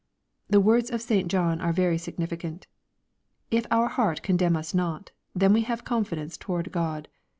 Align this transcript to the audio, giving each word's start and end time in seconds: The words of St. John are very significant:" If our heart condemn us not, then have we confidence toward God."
The 0.49 0.59
words 0.59 0.89
of 0.89 0.99
St. 0.99 1.27
John 1.29 1.61
are 1.61 1.71
very 1.71 1.99
significant:" 1.99 2.65
If 3.51 3.67
our 3.69 3.87
heart 3.87 4.23
condemn 4.23 4.57
us 4.57 4.73
not, 4.73 5.11
then 5.35 5.53
have 5.57 5.81
we 5.81 5.85
confidence 5.85 6.37
toward 6.37 6.71
God." 6.71 7.07